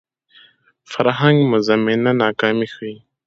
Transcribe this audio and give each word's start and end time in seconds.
فرهنګ 0.91 1.37
مزمنه 1.51 2.11
ناکامي 2.21 2.67
ښيي 2.73 2.97